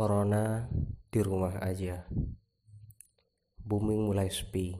Corona 0.00 0.64
di 1.12 1.20
rumah 1.20 1.60
aja. 1.60 2.08
Bumi 3.60 4.00
mulai 4.00 4.32
sepi. 4.32 4.72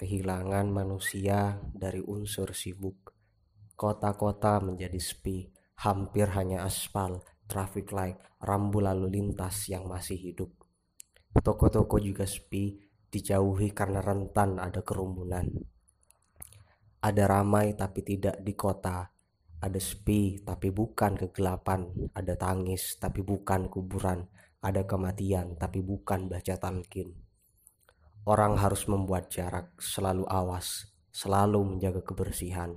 Kehilangan 0.00 0.64
manusia 0.64 1.60
dari 1.76 2.00
unsur 2.00 2.56
sibuk. 2.56 3.12
Kota-kota 3.76 4.64
menjadi 4.64 4.96
sepi, 4.96 5.44
hampir 5.84 6.32
hanya 6.32 6.64
aspal, 6.64 7.20
traffic 7.44 7.92
light, 7.92 8.16
rambu 8.40 8.80
lalu 8.80 9.12
lintas 9.12 9.68
yang 9.68 9.84
masih 9.84 10.16
hidup. 10.16 10.56
Toko-toko 11.44 12.00
juga 12.00 12.24
sepi, 12.24 12.80
dijauhi 13.12 13.76
karena 13.76 14.00
rentan 14.00 14.56
ada 14.56 14.80
kerumunan. 14.80 15.52
Ada 17.04 17.28
ramai 17.28 17.76
tapi 17.76 18.00
tidak 18.00 18.40
di 18.40 18.56
kota, 18.56 19.04
ada 19.64 19.80
sepi 19.80 20.44
tapi 20.44 20.68
bukan 20.68 21.16
kegelapan, 21.16 21.88
ada 22.12 22.36
tangis 22.36 23.00
tapi 23.00 23.24
bukan 23.24 23.72
kuburan, 23.72 24.28
ada 24.60 24.84
kematian 24.84 25.56
tapi 25.56 25.80
bukan 25.80 26.28
baca 26.28 26.60
talqin. 26.60 27.16
Orang 28.28 28.60
harus 28.60 28.84
membuat 28.84 29.32
jarak, 29.32 29.72
selalu 29.80 30.28
awas, 30.28 30.92
selalu 31.08 31.64
menjaga 31.64 32.04
kebersihan. 32.04 32.76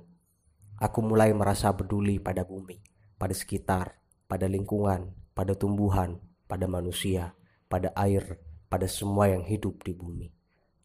Aku 0.80 1.04
mulai 1.04 1.36
merasa 1.36 1.76
peduli 1.76 2.16
pada 2.16 2.48
bumi, 2.48 2.80
pada 3.20 3.36
sekitar, 3.36 4.00
pada 4.24 4.48
lingkungan, 4.48 5.12
pada 5.36 5.52
tumbuhan, 5.52 6.16
pada 6.48 6.64
manusia, 6.64 7.36
pada 7.68 7.92
air, 8.00 8.40
pada 8.72 8.88
semua 8.88 9.28
yang 9.28 9.44
hidup 9.44 9.84
di 9.84 9.92
bumi. 9.92 10.28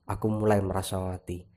Aku 0.03 0.27
mulai 0.27 0.59
merasa 0.59 0.99
mati. 0.99 1.47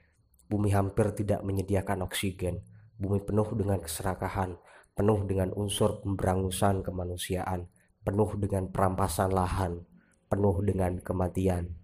Bumi 0.46 0.70
hampir 0.70 1.10
tidak 1.18 1.42
menyediakan 1.42 2.06
oksigen. 2.06 2.62
Bumi 2.96 3.20
penuh 3.20 3.44
dengan 3.52 3.76
keserakahan, 3.76 4.56
penuh 4.96 5.20
dengan 5.28 5.52
unsur 5.52 6.00
pemberangusan 6.00 6.80
kemanusiaan, 6.80 7.68
penuh 8.00 8.32
dengan 8.40 8.72
perampasan 8.72 9.36
lahan, 9.36 9.84
penuh 10.32 10.64
dengan 10.64 10.96
kematian. 11.04 11.76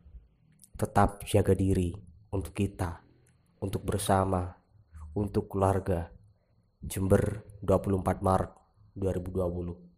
Tetap 0.73 1.29
jaga 1.29 1.53
diri 1.53 1.93
untuk 2.33 2.57
kita, 2.57 3.05
untuk 3.61 3.85
bersama, 3.85 4.57
untuk 5.13 5.53
keluarga. 5.53 6.09
Jember 6.83 7.47
24 7.63 8.27
Maret 8.27 8.51
2020 8.99 9.93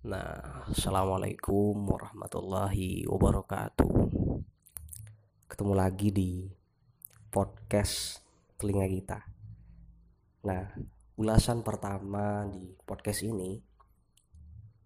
Nah, 0.00 0.64
Assalamualaikum 0.72 1.76
warahmatullahi 1.76 3.04
wabarakatuh 3.04 4.19
Ketemu 5.50 5.74
lagi 5.74 6.14
di 6.14 6.46
podcast 7.26 8.22
telinga 8.54 8.86
kita. 8.86 9.18
Nah, 10.46 10.62
ulasan 11.18 11.66
pertama 11.66 12.46
di 12.46 12.70
podcast 12.86 13.26
ini 13.26 13.58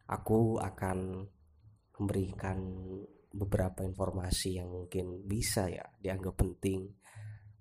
Aku 0.09 0.57
akan 0.57 1.21
memberikan 2.01 2.57
beberapa 3.29 3.85
informasi 3.85 4.57
yang 4.57 4.73
mungkin 4.73 5.29
bisa 5.29 5.69
ya 5.69 5.85
dianggap 6.01 6.33
penting 6.33 6.89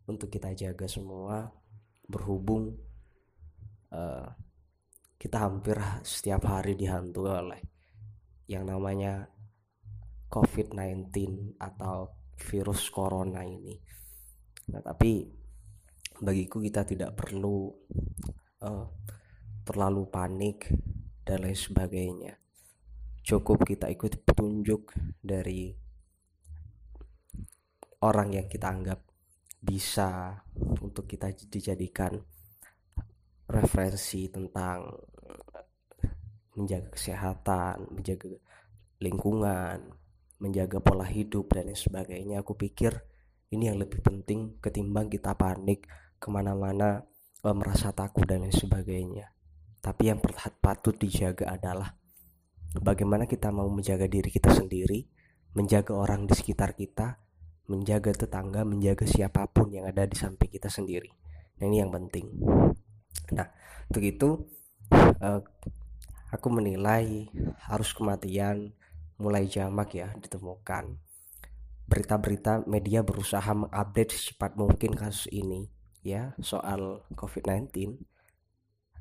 Untuk 0.07 0.31
kita 0.31 0.55
jaga 0.55 0.87
semua 0.87 1.51
Berhubung 2.07 2.71
uh, 3.91 4.27
kita 5.19 5.43
hampir 5.43 5.75
setiap 6.07 6.47
hari 6.47 6.79
dihantui 6.79 7.27
oleh 7.27 7.61
yang 8.47 8.63
namanya 8.63 9.27
COVID-19 10.31 11.11
atau 11.59 12.22
virus 12.37 12.89
corona 12.89 13.45
ini. 13.45 13.75
Nah, 14.73 14.81
tapi 14.81 15.27
bagiku 16.23 16.63
kita 16.63 16.87
tidak 16.87 17.11
perlu 17.17 17.67
uh, 18.63 18.85
terlalu 19.63 20.03
panik 20.07 20.71
dan 21.23 21.43
lain 21.43 21.57
sebagainya. 21.57 22.33
Cukup 23.23 23.63
kita 23.63 23.87
ikut 23.87 24.23
petunjuk 24.27 24.91
dari 25.23 25.71
orang 28.03 28.35
yang 28.35 28.47
kita 28.51 28.67
anggap 28.67 28.99
bisa 29.63 30.43
untuk 30.83 31.07
kita 31.07 31.31
dijadikan 31.31 32.19
referensi 33.47 34.27
tentang 34.27 34.91
menjaga 36.59 36.91
kesehatan, 36.91 37.95
menjaga 37.95 38.27
lingkungan, 38.99 40.02
menjaga 40.43 40.83
pola 40.83 41.07
hidup 41.07 41.55
dan 41.55 41.71
lain 41.71 41.79
sebagainya. 41.79 42.43
Aku 42.43 42.59
pikir 42.59 42.91
ini 43.55 43.71
yang 43.71 43.79
lebih 43.79 44.03
penting 44.03 44.59
ketimbang 44.59 45.07
kita 45.07 45.39
panik 45.39 45.87
ke 46.19 46.27
mana-mana 46.27 47.07
e, 47.39 47.47
merasa 47.55 47.95
takut 47.95 48.27
dan 48.27 48.43
lain 48.43 48.51
sebagainya. 48.51 49.31
Tapi 49.79 50.11
yang 50.11 50.19
patut 50.59 50.99
dijaga 50.99 51.47
adalah 51.55 51.95
bagaimana 52.75 53.23
kita 53.23 53.55
mau 53.55 53.71
menjaga 53.71 54.03
diri 54.11 54.27
kita 54.27 54.51
sendiri, 54.51 55.07
menjaga 55.55 55.95
orang 55.95 56.27
di 56.27 56.35
sekitar 56.35 56.75
kita, 56.75 57.23
menjaga 57.71 58.11
tetangga, 58.11 58.67
menjaga 58.67 59.07
siapa 59.07 59.47
pun 59.47 59.71
yang 59.71 59.87
ada 59.87 60.03
di 60.03 60.19
samping 60.19 60.51
kita 60.51 60.67
sendiri. 60.67 61.11
Nah 61.59 61.65
ini 61.71 61.79
yang 61.79 61.91
penting. 61.91 62.27
Nah 63.31 63.47
untuk 63.87 64.03
itu 64.03 64.29
uh, 65.23 65.39
aku 66.31 66.47
menilai 66.49 67.31
harus 67.69 67.95
kematian 67.95 68.73
mulai 69.19 69.49
jamak 69.49 69.93
ya 69.97 70.13
ditemukan. 70.17 70.97
Berita-berita 71.83 72.63
media 72.65 73.03
berusaha 73.03 73.51
mengupdate 73.53 74.15
secepat 74.15 74.55
mungkin 74.55 74.95
kasus 74.95 75.27
ini 75.29 75.67
ya 76.03 76.35
soal 76.39 77.03
COVID-19 77.13 77.99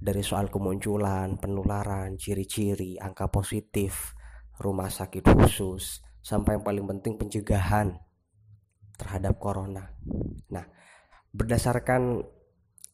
dari 0.03 0.22
soal 0.27 0.51
kemunculan, 0.51 1.39
penularan, 1.39 2.19
ciri-ciri, 2.19 2.99
angka 2.99 3.31
positif, 3.31 4.19
rumah 4.59 4.91
sakit 4.91 5.22
khusus, 5.22 6.03
sampai 6.19 6.59
yang 6.59 6.67
paling 6.67 6.87
penting 6.91 7.15
pencegahan 7.22 8.03
terhadap 8.99 9.39
corona. 9.39 9.95
Nah, 10.51 10.67
berdasarkan 11.31 12.19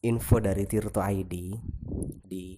info 0.05 0.37
dari 0.37 0.69
Tirto 0.69 1.01
ID 1.01 1.33
di 2.29 2.53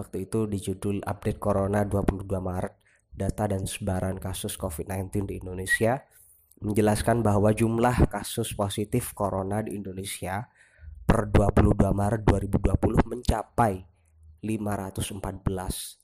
Waktu 0.00 0.30
itu 0.30 0.48
di 0.48 0.56
judul 0.56 1.04
Update 1.04 1.36
Corona 1.36 1.84
22 1.84 2.24
Maret, 2.40 2.72
data 3.20 3.44
dan 3.44 3.68
sebaran 3.68 4.16
kasus 4.16 4.56
COVID-19 4.56 5.28
di 5.28 5.44
Indonesia 5.44 6.00
menjelaskan 6.64 7.20
bahwa 7.20 7.52
jumlah 7.52 8.08
kasus 8.08 8.56
positif 8.56 9.12
corona 9.12 9.60
di 9.60 9.76
Indonesia 9.76 10.48
per 11.04 11.28
22 11.28 11.76
Maret 11.76 12.24
2020 12.24 13.04
mencapai 13.04 13.84
514. 14.40 16.00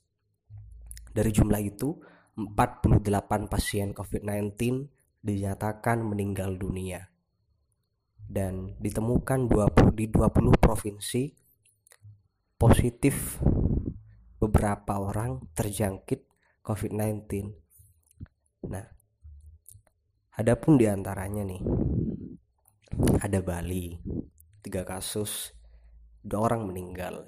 Dari 1.13 1.31
jumlah 1.33 1.61
itu, 1.61 1.97
48 2.37 3.49
pasien 3.49 3.97
COVID-19 3.97 4.85
dinyatakan 5.25 6.05
meninggal 6.05 6.53
dunia. 6.61 7.09
Dan 8.27 8.77
ditemukan 8.77 9.49
20 9.49 9.97
di 9.97 10.05
20 10.11 10.53
provinsi 10.59 11.31
positif 12.59 13.39
beberapa 14.37 14.99
orang 14.99 15.47
terjangkit 15.55 16.26
COVID-19. 16.67 17.47
Nah, 18.67 18.83
adapun 20.35 20.75
di 20.75 20.83
antaranya 20.83 21.47
nih, 21.47 21.63
ada 23.23 23.39
Bali, 23.39 23.95
tiga 24.59 24.83
kasus, 24.83 25.55
dua 26.19 26.51
orang 26.51 26.67
meninggal. 26.67 27.23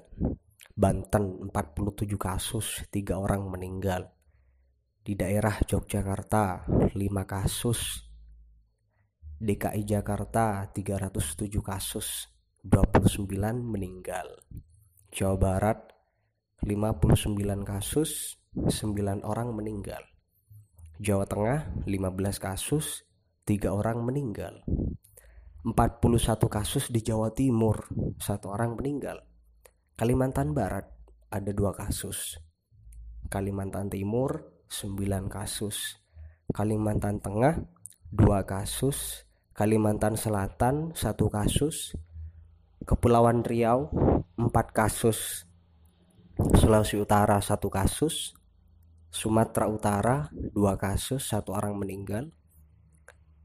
Banten 0.76 1.48
47 1.48 2.20
kasus, 2.20 2.84
tiga 2.92 3.16
orang 3.16 3.48
meninggal. 3.48 4.12
Di 5.00 5.16
daerah 5.16 5.56
Yogyakarta 5.64 6.68
5 6.92 7.00
kasus. 7.24 8.12
DKI 9.40 9.88
Jakarta 9.88 10.68
307 10.68 11.64
kasus, 11.64 12.28
29 12.68 13.32
meninggal. 13.64 14.28
Jawa 15.16 15.36
Barat 15.40 15.80
59 16.60 17.40
kasus, 17.64 18.39
9 18.58 19.22
orang 19.22 19.54
meninggal. 19.54 20.02
Jawa 20.98 21.30
Tengah 21.30 21.86
15 21.86 22.42
kasus, 22.42 23.06
3 23.46 23.70
orang 23.70 24.02
meninggal. 24.02 24.66
41 25.62 26.50
kasus 26.50 26.90
di 26.90 27.06
Jawa 27.06 27.30
Timur, 27.30 27.86
satu 28.18 28.50
orang 28.50 28.74
meninggal. 28.74 29.22
Kalimantan 29.94 30.58
Barat 30.58 30.90
ada 31.30 31.52
dua 31.54 31.78
kasus. 31.78 32.42
Kalimantan 33.30 33.94
Timur 33.94 34.66
9 34.66 34.98
kasus. 35.30 36.02
Kalimantan 36.50 37.22
Tengah 37.22 37.62
2 38.10 38.50
kasus. 38.50 39.30
Kalimantan 39.54 40.18
Selatan 40.18 40.98
satu 40.98 41.30
kasus. 41.30 41.94
Kepulauan 42.82 43.46
Riau 43.46 43.94
4 44.40 44.50
kasus 44.74 45.46
Sulawesi 46.40 46.96
Utara 46.96 47.44
satu 47.44 47.68
kasus, 47.68 48.32
Sumatera 49.10 49.66
Utara 49.66 50.18
dua 50.32 50.78
kasus, 50.78 51.26
satu 51.26 51.58
orang 51.58 51.78
meninggal. 51.78 52.30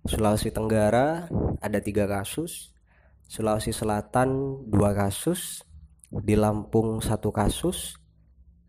Sulawesi 0.05 0.52
Tenggara 0.52 1.32
ada 1.64 1.78
tiga 1.81 2.05
kasus, 2.05 2.76
Sulawesi 3.25 3.72
Selatan 3.72 4.61
dua 4.69 4.93
kasus, 4.93 5.64
di 6.12 6.37
Lampung 6.37 7.00
satu 7.00 7.32
kasus, 7.32 7.96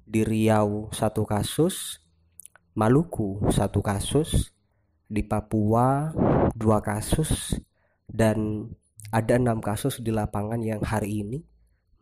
di 0.08 0.24
Riau 0.24 0.90
satu 0.96 1.28
kasus, 1.28 2.00
Maluku 2.76 3.52
satu 3.52 3.84
kasus, 3.84 4.52
di 5.12 5.24
Papua 5.28 6.16
dua 6.56 6.80
kasus, 6.80 7.60
dan 8.08 8.72
ada 9.12 9.36
enam 9.36 9.60
kasus 9.60 10.00
di 10.00 10.12
lapangan 10.12 10.64
yang 10.64 10.80
hari 10.80 11.24
ini 11.24 11.40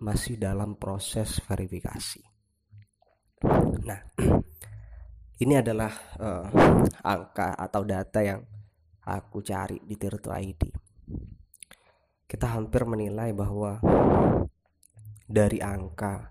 masih 0.01 0.37
dalam 0.37 0.77
proses 0.77 1.41
verifikasi. 1.45 2.21
Nah, 3.83 4.01
ini 5.41 5.53
adalah 5.57 5.93
uh, 6.21 6.45
angka 7.01 7.57
atau 7.57 7.81
data 7.81 8.19
yang 8.21 8.41
aku 9.07 9.41
cari 9.41 9.81
di 9.81 9.95
Tirto 9.97 10.29
ID. 10.29 10.61
Kita 12.29 12.53
hampir 12.53 12.85
menilai 12.85 13.33
bahwa 13.33 13.81
dari 15.25 15.57
angka 15.63 16.29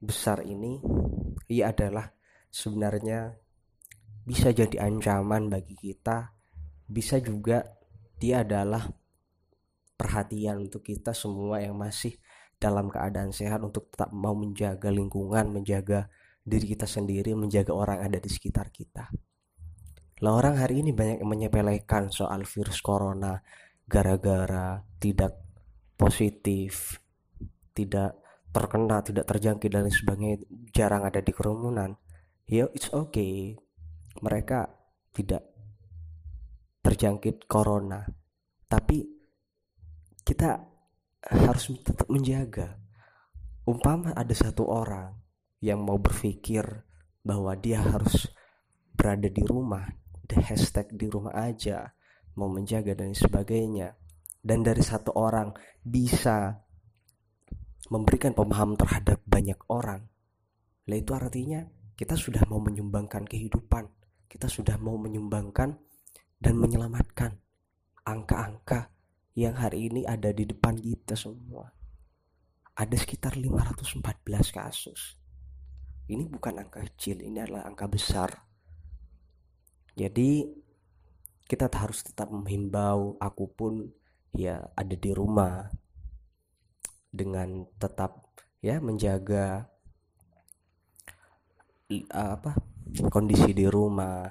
besar 0.00 0.44
ini 0.44 0.80
ia 1.48 1.72
adalah 1.72 2.08
sebenarnya 2.52 3.36
bisa 4.24 4.52
jadi 4.52 4.86
ancaman 4.86 5.48
bagi 5.48 5.74
kita 5.74 6.36
bisa 6.90 7.22
juga 7.22 7.78
dia 8.18 8.42
adalah 8.42 8.90
perhatian 9.94 10.66
untuk 10.66 10.82
kita 10.82 11.14
semua 11.14 11.62
yang 11.62 11.78
masih 11.78 12.18
dalam 12.60 12.90
keadaan 12.92 13.32
sehat 13.32 13.62
untuk 13.64 13.88
tetap 13.88 14.12
mau 14.12 14.36
menjaga 14.36 14.92
lingkungan, 14.92 15.48
menjaga 15.48 16.12
diri 16.40 16.72
kita 16.72 16.88
sendiri, 16.88 17.36
menjaga 17.36 17.72
orang 17.76 18.04
ada 18.04 18.16
di 18.16 18.30
sekitar 18.32 18.72
kita. 18.72 19.08
Lah 20.20 20.32
orang 20.36 20.60
hari 20.60 20.84
ini 20.84 20.92
banyak 20.92 21.24
yang 21.24 21.30
menyepelekan 21.32 22.12
soal 22.12 22.44
virus 22.44 22.84
corona 22.84 23.40
gara-gara 23.88 24.84
tidak 25.00 25.40
positif, 25.96 27.00
tidak 27.72 28.20
terkena 28.52 29.00
tidak 29.00 29.24
terjangkit 29.24 29.70
dan 29.72 29.88
sebagainya. 29.88 30.44
Jarang 30.76 31.08
ada 31.08 31.24
di 31.24 31.32
kerumunan. 31.32 31.96
Ya 32.44 32.68
it's 32.76 32.92
okay. 32.92 33.56
Mereka 34.20 34.68
tidak 35.16 35.48
terjangkit 36.84 37.48
corona. 37.48 38.04
Tapi 38.68 39.06
kita 40.20 40.60
harus 41.30 41.64
tetap 41.80 42.06
menjaga. 42.12 42.76
Umpama 43.64 44.12
ada 44.12 44.34
satu 44.36 44.66
orang 44.66 45.14
yang 45.60 45.84
mau 45.84 46.00
berpikir 46.00 46.64
bahwa 47.20 47.52
dia 47.56 47.84
harus 47.84 48.28
berada 48.96 49.28
di 49.28 49.44
rumah 49.44 49.88
the 50.30 50.38
hashtag 50.38 50.86
di 50.94 51.10
rumah 51.10 51.34
aja 51.34 51.90
mau 52.38 52.46
menjaga 52.46 52.94
dan 52.94 53.10
sebagainya 53.12 53.98
dan 54.40 54.62
dari 54.62 54.80
satu 54.80 55.12
orang 55.18 55.52
bisa 55.82 56.62
memberikan 57.90 58.32
pemahaman 58.32 58.78
terhadap 58.78 59.18
banyak 59.26 59.58
orang. 59.66 60.06
Lah 60.86 60.96
itu 60.96 61.12
artinya 61.12 61.66
kita 61.98 62.14
sudah 62.14 62.46
mau 62.46 62.62
menyumbangkan 62.62 63.26
kehidupan, 63.26 63.90
kita 64.30 64.46
sudah 64.46 64.78
mau 64.78 64.94
menyumbangkan 64.96 65.76
dan 66.40 66.54
menyelamatkan 66.56 67.36
angka-angka 68.06 68.94
yang 69.36 69.58
hari 69.58 69.90
ini 69.90 70.06
ada 70.06 70.30
di 70.32 70.46
depan 70.46 70.78
kita 70.78 71.18
semua. 71.18 71.68
Ada 72.78 72.96
sekitar 72.96 73.36
514 73.36 74.56
kasus. 74.56 75.19
Ini 76.10 76.26
bukan 76.26 76.58
angka 76.58 76.82
kecil, 76.90 77.22
ini 77.22 77.38
adalah 77.38 77.70
angka 77.70 77.86
besar. 77.86 78.34
Jadi 79.94 80.42
kita 81.46 81.70
harus 81.70 82.02
tetap 82.02 82.30
menghimbau 82.34 83.14
aku 83.22 83.46
pun 83.50 83.90
ya 84.34 84.70
ada 84.74 84.94
di 84.94 85.10
rumah 85.10 85.66
dengan 87.10 87.66
tetap 87.78 88.22
ya 88.62 88.78
menjaga 88.78 89.66
apa 92.14 92.54
kondisi 93.10 93.50
di 93.50 93.66
rumah 93.66 94.30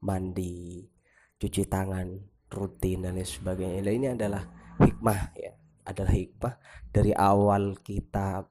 mandi 0.00 0.88
cuci 1.36 1.68
tangan 1.68 2.08
rutin 2.48 3.04
dan 3.04 3.20
lain 3.20 3.28
sebagainya 3.28 3.80
dan 3.84 3.92
ini 3.92 4.06
adalah 4.08 4.42
hikmah 4.80 5.20
ya 5.36 5.52
adalah 5.84 6.12
hikmah 6.16 6.54
dari 6.88 7.12
awal 7.12 7.76
kita 7.84 8.48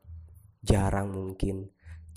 jarang 0.61 1.09
mungkin 1.09 1.65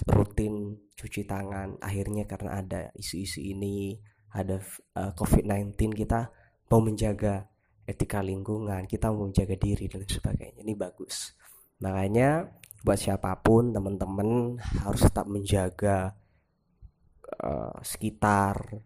rutin 0.07 0.79
cuci 0.95 1.23
tangan. 1.27 1.79
Akhirnya 1.79 2.27
karena 2.27 2.61
ada 2.61 2.81
isu-isu 2.99 3.41
ini 3.43 3.99
ada 4.35 4.59
uh, 4.59 5.11
eh, 5.11 5.13
COVID-19 5.15 5.79
kita 5.95 6.31
mau 6.71 6.83
menjaga 6.83 7.47
etika 7.85 8.25
lingkungan 8.25 8.89
kita 8.89 9.13
mau 9.13 9.29
menjaga 9.29 9.55
diri 9.55 9.87
dan 9.87 10.03
sebagainya. 10.03 10.65
Ini 10.65 10.75
bagus. 10.75 11.37
Makanya 11.85 12.49
buat 12.85 12.99
siapa 12.99 13.33
pun 13.41 13.73
teman-teman 13.73 14.59
harus 14.85 15.03
tetap 15.05 15.25
menjaga 15.31 16.17
uh, 17.41 17.77
sekitar 17.81 18.83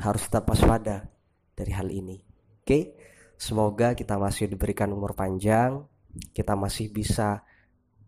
harus 0.00 0.22
tetap 0.26 0.48
waspada 0.48 1.08
dari 1.54 1.72
hal 1.72 1.88
ini. 1.92 2.18
Oke? 2.64 2.96
Semoga 3.40 3.96
kita 3.96 4.20
masih 4.20 4.52
diberikan 4.52 4.92
umur 4.92 5.16
panjang 5.16 5.88
kita 6.34 6.58
masih 6.58 6.90
bisa 6.90 7.42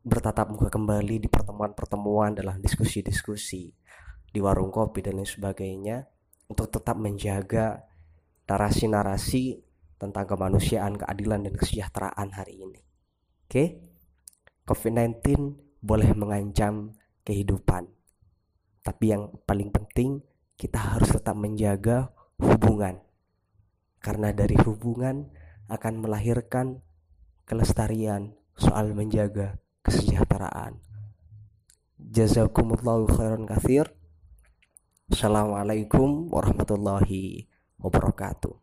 bertatap 0.02 0.50
muka 0.50 0.66
kembali 0.66 1.22
di 1.22 1.28
pertemuan-pertemuan 1.30 2.34
dalam 2.34 2.58
diskusi-diskusi 2.58 3.70
di 4.26 4.38
warung 4.42 4.74
kopi 4.74 4.98
dan 4.98 5.22
lain 5.22 5.30
sebagainya 5.30 6.02
untuk 6.50 6.74
tetap 6.74 6.98
menjaga 6.98 7.86
narasi-narasi 8.50 9.62
tentang 10.02 10.26
kemanusiaan, 10.26 10.98
keadilan, 10.98 11.46
dan 11.46 11.54
kesejahteraan 11.54 12.34
hari 12.34 12.66
ini. 12.66 12.82
Oke, 13.46 13.78
COVID-19 14.66 15.22
boleh 15.78 16.10
mengancam 16.18 16.98
kehidupan, 17.22 17.86
tapi 18.82 19.14
yang 19.14 19.30
paling 19.46 19.70
penting 19.70 20.18
kita 20.58 20.98
harus 20.98 21.14
tetap 21.14 21.38
menjaga 21.38 22.10
hubungan, 22.42 22.98
karena 24.02 24.34
dari 24.34 24.58
hubungan 24.66 25.30
akan 25.70 26.02
melahirkan 26.02 26.82
kelestarian 27.46 28.34
soal 28.58 28.90
menjaga 28.90 29.61
kesejahteraan. 29.82 30.78
Jazakumullahu 31.98 33.10
khairan 33.10 33.44
kathir. 33.50 33.90
Assalamualaikum 35.10 36.30
warahmatullahi 36.30 37.50
wabarakatuh. 37.82 38.61